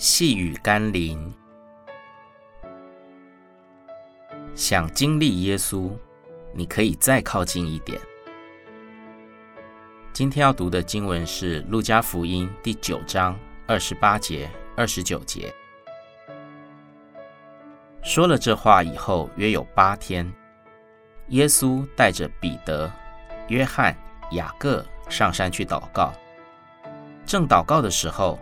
[0.00, 1.30] 细雨甘霖，
[4.54, 5.92] 想经历耶稣，
[6.54, 8.00] 你可以再靠近一点。
[10.14, 15.54] 今天要读的经文是《路加福音》第九章二十八节、二十九节。
[18.02, 20.26] 说了这话以后，约有八天，
[21.28, 22.90] 耶稣带着彼得、
[23.48, 23.94] 约翰、
[24.30, 26.10] 雅各上山去祷告。
[27.26, 28.38] 正祷告的时候，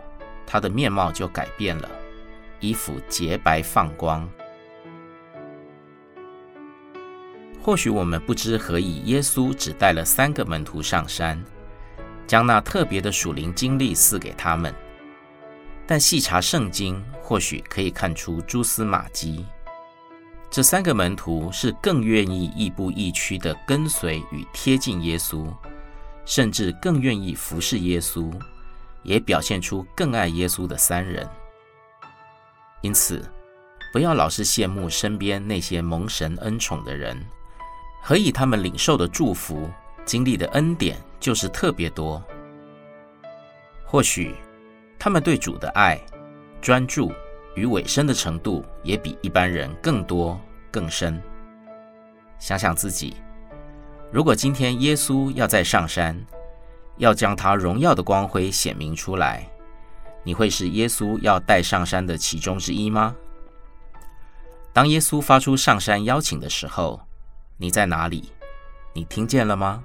[0.51, 1.87] 他的面貌就改变了，
[2.59, 4.27] 衣服洁白放光。
[7.61, 11.39] 或许我们不知何以耶稣只带了三个门徒上山，
[12.25, 14.73] 将那特别的属灵经历赐给他们。
[15.85, 19.45] 但细查圣经，或许可以看出蛛丝马迹。
[20.49, 25.47] 这三个门徒是更愿意亦步亦趋地跟随与贴近耶稣，
[26.25, 28.33] 甚至更愿意服侍耶稣。
[29.09, 31.27] 也表现出更爱耶稣的三人，
[32.81, 33.27] 因此，
[33.91, 37.19] 不要老是羡慕身边那些蒙神恩宠的人，
[38.03, 39.67] 何以他们领受的祝福、
[40.05, 42.23] 经历的恩典就是特别多。
[43.83, 44.35] 或许
[44.99, 45.99] 他们对主的爱、
[46.61, 47.11] 专注
[47.55, 51.19] 与委身的程度也比一般人更多更深。
[52.37, 53.15] 想想自己，
[54.11, 56.15] 如果今天耶稣要再上山，
[56.99, 59.49] 要将他荣耀的光辉显明出来，
[60.21, 63.15] 你会是耶稣要带上山的其中之一吗？
[64.73, 66.99] 当耶稣发出上山邀请的时候，
[67.57, 68.31] 你在哪里？
[68.93, 69.83] 你听见了吗？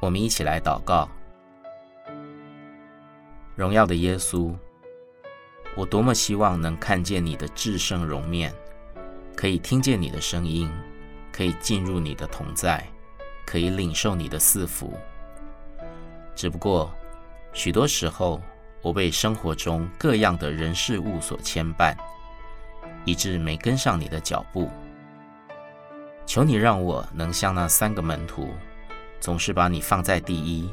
[0.00, 1.08] 我们一起来祷告。
[3.56, 4.54] 荣耀的耶稣，
[5.74, 8.52] 我多么希望能看见你的至圣容面，
[9.34, 10.70] 可以听见你的声音，
[11.32, 12.86] 可以进入你的同在。
[13.46, 14.92] 可以领受你的赐福，
[16.34, 16.90] 只不过
[17.52, 18.40] 许多时候
[18.80, 21.94] 我被生活中各样的人事物所牵绊，
[23.04, 24.70] 以致没跟上你的脚步。
[26.24, 28.48] 求你让我能像那三个门徒，
[29.20, 30.72] 总是把你放在第一，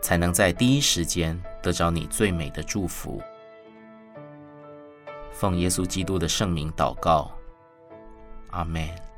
[0.00, 3.20] 才能在第一时间得着你最美的祝福。
[5.32, 7.30] 奉耶稣基督的圣名祷告，
[8.50, 9.09] 阿门。